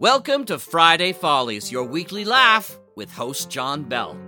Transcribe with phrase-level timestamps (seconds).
[0.00, 4.27] Welcome to Friday Follies, your weekly laugh with host John Bell.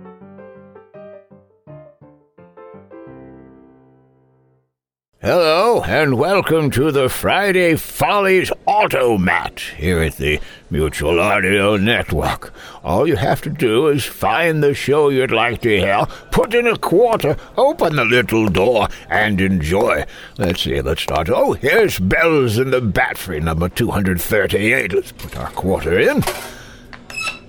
[5.23, 10.39] Hello, and welcome to the Friday Follies Automat here at the
[10.71, 12.51] Mutual Audio Network.
[12.83, 16.65] All you have to do is find the show you'd like to hear, put in
[16.65, 20.05] a quarter, open the little door, and enjoy.
[20.39, 21.29] Let's see, let's start.
[21.29, 24.91] Oh, here's Bells in the Batfry, number 238.
[24.91, 26.23] Let's put our quarter in.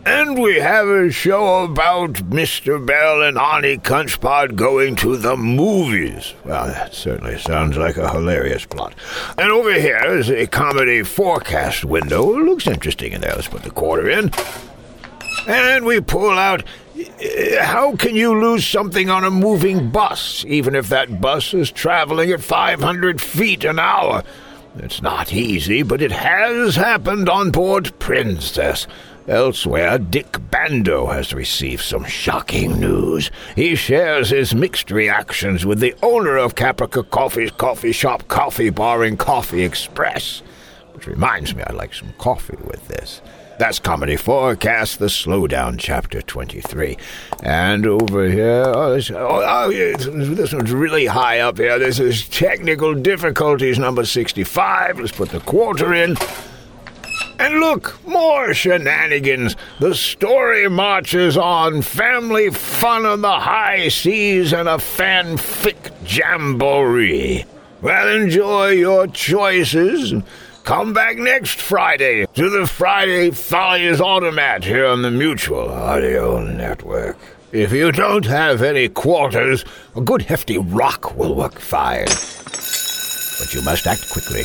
[0.05, 2.85] And we have a show about Mr.
[2.85, 6.35] Bell and Ani Kunchpod going to the movies.
[6.45, 8.95] Well, that certainly sounds like a hilarious plot.
[9.39, 12.37] And over here is a Comedy4Cast window.
[12.37, 13.35] It looks interesting in there.
[13.37, 14.33] Let's put the quarter in.
[15.47, 16.65] And we pull out
[16.99, 21.71] uh, how can you lose something on a moving bus, even if that bus is
[21.71, 24.25] traveling at 500 feet an hour?
[24.79, 28.87] It's not easy, but it has happened on board Princess.
[29.29, 33.31] Elsewhere, Dick Bando has received some shocking news.
[33.55, 39.05] He shares his mixed reactions with the owner of Caprica Coffee's coffee shop, Coffee Bar,
[39.05, 40.43] and Coffee Express.
[40.93, 43.23] Which reminds me, I'd like some coffee with this.
[43.59, 46.97] That's Comedy4Cast, the Slowdown, Chapter 23.
[47.45, 51.79] And over here, oh, this, oh, oh, this one's really high up here.
[51.79, 54.99] This is Technical Difficulties, number 65.
[54.99, 56.17] Let's put the quarter in.
[57.43, 59.57] And look, more shenanigans.
[59.81, 61.83] The story marches on.
[61.83, 67.45] Family fun on the high seas and a fanfic jamboree.
[67.81, 70.15] Well, enjoy your choices.
[70.63, 77.19] Come back next Friday to the Friday Follies Automat here on the Mutual Audio Network.
[77.51, 79.65] If you don't have any quarters,
[79.97, 82.05] a good hefty rock will work fine.
[82.05, 84.45] But you must act quickly.